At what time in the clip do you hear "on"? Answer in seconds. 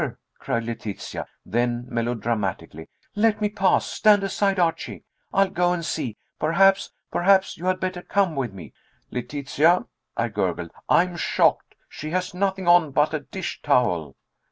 12.67-12.89